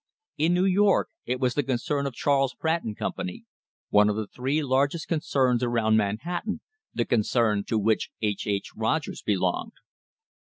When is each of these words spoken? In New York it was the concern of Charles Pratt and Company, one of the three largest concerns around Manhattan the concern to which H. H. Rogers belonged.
In 0.39 0.55
New 0.55 0.65
York 0.65 1.09
it 1.27 1.39
was 1.39 1.53
the 1.53 1.61
concern 1.61 2.07
of 2.07 2.15
Charles 2.15 2.55
Pratt 2.55 2.83
and 2.83 2.97
Company, 2.97 3.45
one 3.89 4.09
of 4.09 4.15
the 4.15 4.25
three 4.25 4.63
largest 4.63 5.07
concerns 5.07 5.61
around 5.61 5.95
Manhattan 5.95 6.61
the 6.91 7.05
concern 7.05 7.65
to 7.65 7.77
which 7.77 8.09
H. 8.19 8.47
H. 8.47 8.71
Rogers 8.75 9.21
belonged. 9.21 9.73